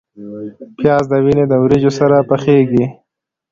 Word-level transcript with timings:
پیاز 0.77 1.03
د 1.11 1.13
وینې 1.25 1.45
د 1.47 1.53
وریجو 1.63 1.91
سره 1.99 2.17
پخیږي 2.29 2.85